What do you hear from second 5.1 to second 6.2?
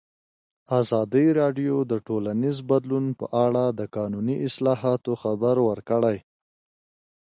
خبر ورکړی.